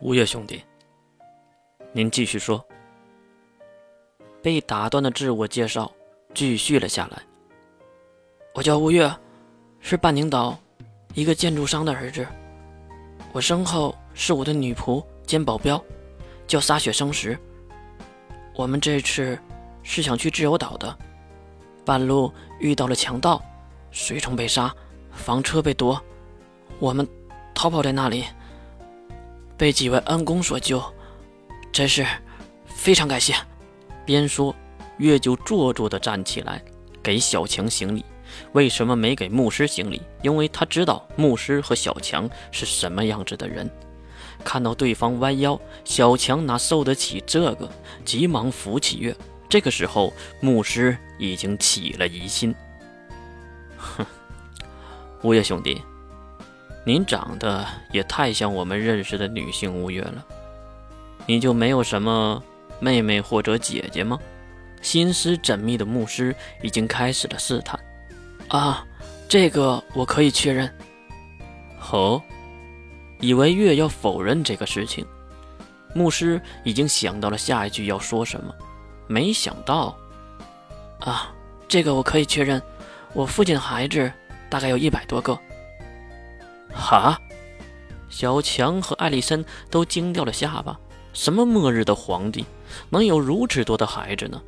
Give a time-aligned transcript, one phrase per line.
[0.00, 0.62] 吴越兄弟，
[1.92, 2.64] 您继续说。
[4.40, 5.90] 被打断的自我介绍
[6.32, 7.20] 继续了下来。
[8.54, 9.12] 我叫吴越，
[9.80, 10.56] 是半宁岛
[11.14, 12.24] 一个建筑商的儿子。
[13.32, 15.82] 我身后是我的女仆兼保镖，
[16.46, 17.36] 叫撒雪生石。
[18.54, 19.36] 我们这次
[19.82, 20.96] 是想去自由岛的，
[21.84, 23.42] 半路遇到了强盗，
[23.90, 24.72] 随从被杀，
[25.10, 26.00] 房车被夺，
[26.78, 27.06] 我们
[27.52, 28.24] 逃跑在那里，
[29.58, 30.80] 被几位恩公所救，
[31.72, 32.06] 真是
[32.64, 33.34] 非常感谢。
[34.06, 34.54] 边说，
[34.98, 36.62] 月就做作地站起来，
[37.02, 38.04] 给小强行礼。
[38.52, 40.00] 为什么没给牧师行礼？
[40.22, 43.68] 因为他知道牧师和小强是什么样子的人。
[44.44, 47.68] 看到对方弯腰，小强哪受得起这个，
[48.04, 49.16] 急忙扶起月。
[49.48, 52.54] 这个时候，牧师已经起了疑心。
[53.76, 54.06] 哼，
[55.24, 55.82] 物业兄弟，
[56.88, 60.24] 您长得也太像我们认识的女性吴越了，
[61.26, 62.42] 你就没有什么？
[62.80, 64.18] 妹妹或者姐姐吗？
[64.80, 67.78] 心思缜密的牧师已经开始了试探。
[68.48, 68.86] 啊，
[69.28, 70.72] 这个我可以确认。
[71.92, 72.22] 哦，
[73.20, 75.06] 以为月要否认这个事情，
[75.94, 78.54] 牧师已经想到了下一句要说什么，
[79.06, 79.94] 没想到。
[81.00, 81.34] 啊，
[81.68, 82.62] 这个我可以确认。
[83.12, 84.10] 我父亲的孩子
[84.48, 85.38] 大概有一百多个。
[86.78, 87.20] 哈！
[88.08, 90.78] 小强和艾丽森都惊掉了下巴。
[91.12, 92.44] 什么末日的皇帝？
[92.90, 94.40] 能有如此多的孩子呢？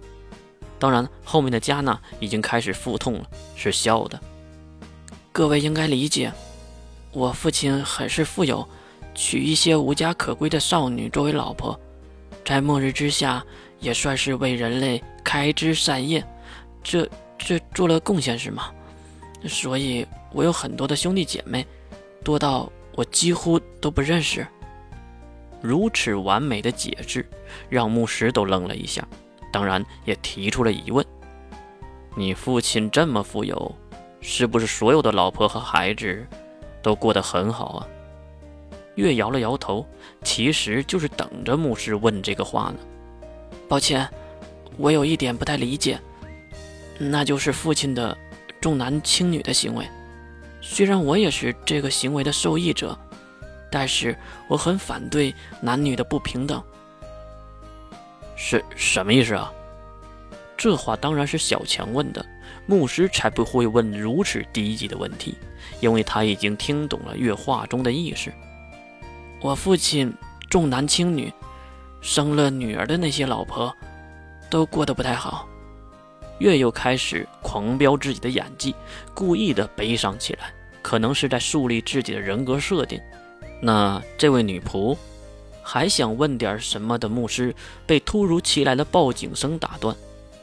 [0.79, 4.19] 当然，后面的加纳已经开始腹痛了，是笑的。
[5.33, 6.33] 各位应该理解，
[7.13, 8.67] 我父亲很是富有，
[9.15, 11.79] 娶一些无家可归的少女作为老婆，
[12.45, 13.45] 在末日之下
[13.79, 16.25] 也算是为人类开枝散叶，
[16.83, 18.71] 这这做了贡献是吗？
[19.49, 21.67] 所以我有很多的兄弟姐妹，
[22.23, 24.47] 多到我几乎都不认识。
[25.63, 27.29] 如此完美的解释，
[27.69, 29.07] 让牧师都愣了一下，
[29.53, 31.05] 当然也提出了疑问：
[32.15, 33.75] 你父亲这么富有，
[34.21, 36.27] 是不是所有的老婆和孩子
[36.83, 37.87] 都过得很好啊？
[38.97, 39.87] 月摇了摇头，
[40.23, 42.79] 其实就是等着牧师问这个话呢。
[43.69, 44.09] 抱歉，
[44.77, 46.01] 我有一点不太理解，
[46.99, 48.17] 那就是父亲的
[48.61, 49.87] 重男轻女的行为。
[50.71, 52.97] 虽然我也是这个行为的受益者。
[53.73, 54.17] 但是
[54.49, 56.61] 我很反对男女的不平等，
[58.35, 59.53] 是什么意思啊？
[60.57, 62.27] 这话当然是小强问的，
[62.67, 65.37] 牧师才不会问如此低级的问题，
[65.79, 68.33] 因为他已经听懂了月话中的意思。
[69.41, 70.13] 我父亲
[70.49, 71.33] 重男轻女，
[72.01, 73.73] 生了女儿的那些老婆，
[74.51, 75.47] 都过得不太好。
[76.41, 78.75] 月又开始狂飙自己的演技，
[79.15, 83.01] 故意的悲伤起来，可能是在树立自己的人格设定。
[83.63, 84.97] 那这位女仆
[85.63, 87.55] 还想问点什么的牧师，
[87.87, 89.95] 被突如其来的报警声打断。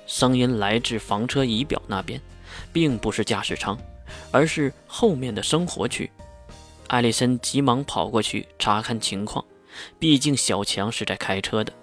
[0.05, 2.21] 声音来自房车仪表那边，
[2.71, 3.77] 并不是驾驶舱，
[4.31, 6.09] 而是后面的生活区。
[6.87, 9.43] 艾丽森急忙跑过去查看情况，
[9.99, 11.73] 毕竟小强是在开车的。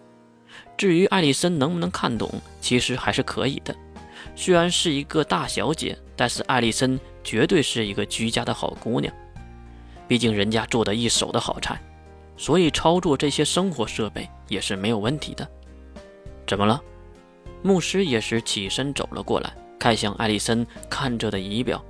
[0.79, 3.77] 至于艾丽森能不能看懂，其实还是可以的。
[4.35, 9.13] 虽然是一个大小姐，但是艾丽森绝对是一个居家的好姑娘。
[10.07, 11.81] 毕竟人家做的一手的好菜，
[12.37, 15.49] 所以操作这些生活设备也是没有问题的。
[16.47, 16.81] 怎么了？
[17.63, 21.83] 牧师也是起身走了过来，看向艾丽森看着的仪表，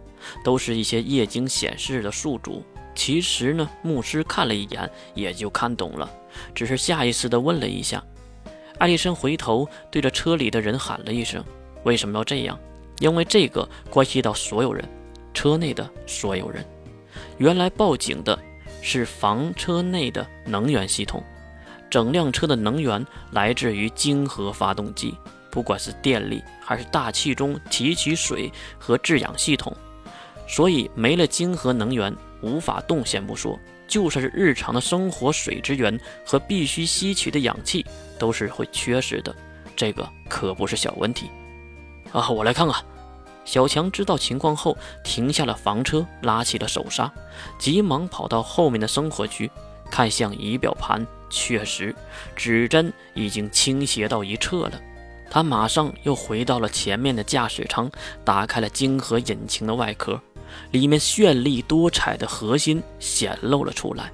[0.44, 2.62] 都是一些液晶显示的数组。
[2.94, 6.08] 其实呢，牧师看了一眼也就看懂了，
[6.54, 8.00] 只是下意识的问了一下。
[8.78, 11.44] 艾丽森回头对着车里的人喊了一声
[11.82, 12.56] ：“为什么要这样？
[13.00, 14.88] 因为这个关系到所有人，
[15.34, 16.64] 车内的所有人。”
[17.36, 18.38] 原来报警的
[18.80, 21.22] 是房车内的能源系统，
[21.90, 25.14] 整辆车的能源来自于晶核发动机，
[25.50, 29.76] 不管是电力还是大气中提取水和制氧系统，
[30.46, 33.58] 所以没了晶核能源无法动先不说，
[33.88, 37.84] 就算是日常的生活水资源和必须吸取的氧气
[38.18, 39.34] 都是会缺失的，
[39.74, 41.30] 这个可不是小问题
[42.12, 42.28] 啊！
[42.28, 42.84] 我来看看。
[43.44, 47.12] 小强知道情况后，停下了房车，拉起了手刹，
[47.58, 49.50] 急忙跑到后面的生活区，
[49.90, 51.94] 看向仪表盘，确实，
[52.34, 54.80] 指针已经倾斜到一侧了。
[55.30, 57.90] 他马上又回到了前面的驾驶舱，
[58.24, 60.20] 打开了晶核引擎的外壳，
[60.70, 64.12] 里面绚丽多彩的核心显露了出来。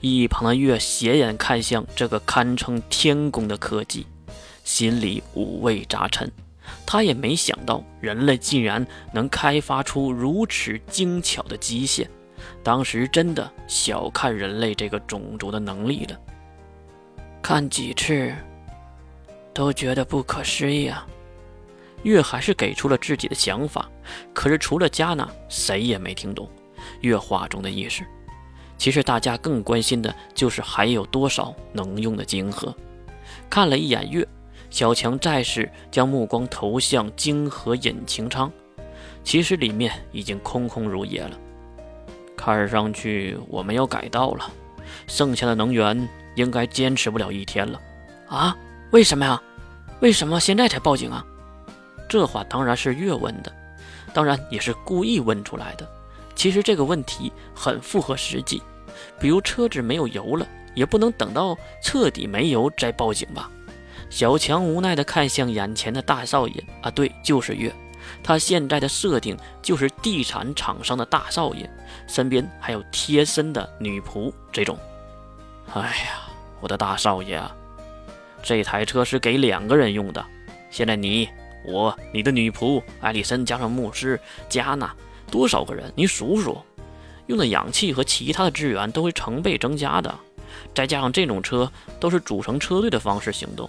[0.00, 4.06] 一旁的月斜眼看向这个堪称天宫的科技，
[4.64, 6.30] 心里五味杂陈。
[6.86, 12.06] 他也没想到人类竟然能开发出如此精巧的机械，
[12.62, 16.20] 当时真的小看人类这个种族的能力了。
[17.42, 18.34] 看几次
[19.54, 21.06] 都觉得不可思议啊。
[22.02, 23.90] 月还是给出了自己的想法，
[24.32, 26.48] 可是除了加纳，谁也没听懂
[27.00, 28.04] 月话中的意思。
[28.78, 32.72] 其实大家更关心的就是还有多少能用的晶核。
[33.48, 34.26] 看了一眼月，
[34.76, 38.52] 小强再次将目光投向晶核引擎舱，
[39.24, 41.30] 其实里面已经空空如也了。
[42.36, 44.52] 看上去我们要改道了，
[45.06, 47.80] 剩下的能源应该坚持不了一天了。
[48.28, 48.54] 啊？
[48.90, 49.42] 为什么呀？
[50.00, 51.24] 为什么现在才报警啊？
[52.06, 53.50] 这话当然是越问的，
[54.12, 55.88] 当然也是故意问出来的。
[56.34, 58.62] 其实这个问题很符合实际，
[59.18, 63.50] 比如车子没有油了，也不能等到彻底没油再报警吧？
[64.08, 67.72] 小强无奈地看向眼前的大少爷，啊，对，就是月。
[68.22, 71.68] 他现在的设定就是地产厂商的大少爷，
[72.06, 74.32] 身边还有贴身的女仆。
[74.52, 74.78] 这种，
[75.74, 76.20] 哎呀，
[76.60, 77.54] 我的大少爷啊，
[78.42, 80.24] 这台车是给两个人用的，
[80.70, 81.28] 现在你。
[81.68, 84.94] 我，你的女仆艾丽森加上牧师加纳，
[85.32, 85.92] 多少个人？
[85.96, 86.62] 你数数，
[87.26, 90.14] 用的氧气和其他的资源都会成倍增加的。
[90.72, 91.68] 再加上这种车
[91.98, 93.68] 都是组成车队的方式行动，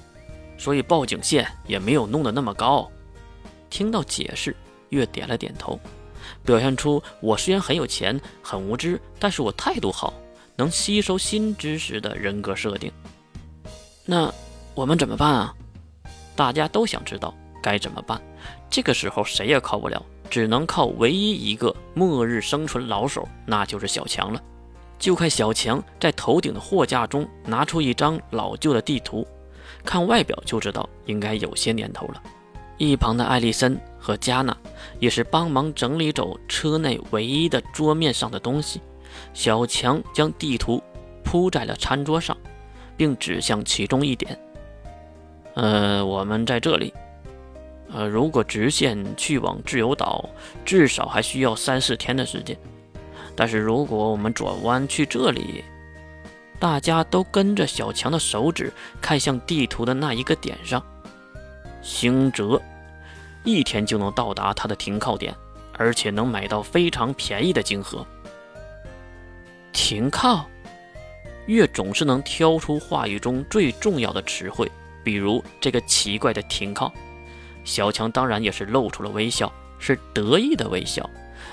[0.58, 2.90] 所以报警线也没有弄得那么高。
[3.70, 4.56] 听到解释，
[4.90, 5.80] 月点了点头，
[6.44, 10.14] 表现出我虽然很有钱、很无知，但是我态度好，
[10.56, 12.92] 能吸收新知识的人格设定。
[14.06, 14.34] 那
[14.74, 15.54] 我们怎么办啊？
[16.36, 17.34] 大家都想知道。
[17.60, 18.22] 该怎么办？
[18.70, 24.42] 这个时候谁也靠不了，只能靠唯一一个末日生存老手，那就是小强了。
[24.98, 29.28] 就看小强在头顶的货架中拿出一张老旧的地图，
[29.84, 32.22] 看外表就知道应该有些年头了。
[32.78, 34.56] 一旁的艾丽森和加纳
[35.00, 38.82] 也是帮忙整理走车内唯一的桌面上的东西。
[39.34, 40.82] 小强将地图
[41.24, 42.38] 铺在了餐桌上，
[42.96, 44.38] 并指向其中一点
[45.56, 46.94] ：“呃，我们在这里。”
[47.90, 50.30] 呃，如果直线去往自由岛，
[50.66, 52.56] 至少还需要三四天的时间。
[53.34, 55.64] 但是如果我们转弯去这里，
[56.60, 60.84] 大家都跟着小强的手指看向地图的那一个点上，
[61.82, 62.62] 星泽，
[63.44, 65.36] 一天就能到达他的停靠点，
[65.78, 68.06] 而且能买到非常便宜的晶核。
[69.72, 70.50] 停靠，
[71.46, 74.72] 月总是能挑出话语中最重要的词汇，
[75.04, 76.92] 比如这个奇怪的停靠。
[77.64, 81.08] 小强当然也是露出了微笑，是得意的微笑，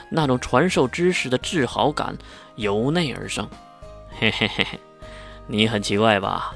[0.08, 2.16] 那种传授知识的自豪感
[2.56, 3.46] 由内而生。
[4.18, 4.80] 嘿嘿嘿嘿，
[5.46, 6.55] 你很奇怪吧？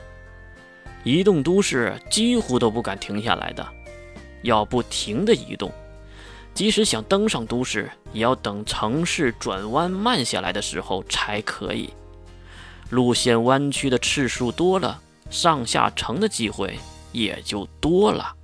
[1.05, 3.67] 移动都市几乎都不敢停下来的，
[4.43, 5.71] 要不停的移动，
[6.53, 11.91] 即使想登上都市，也要等城市转弯慢下来的时候才可以。
[12.91, 15.01] 路线弯曲的次数多了，
[15.31, 16.79] 上下城的机会
[17.13, 18.35] 也就多了。